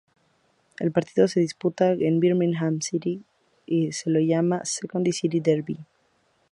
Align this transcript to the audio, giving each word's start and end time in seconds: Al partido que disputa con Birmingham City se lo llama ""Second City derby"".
Al 0.79 0.91
partido 0.97 1.27
que 1.31 1.41
disputa 1.47 1.85
con 1.99 2.19
Birmingham 2.21 2.75
City 2.87 3.15
se 3.99 4.09
lo 4.09 4.19
llama 4.19 4.65
""Second 4.73 5.05
City 5.19 5.39
derby"". 5.41 5.77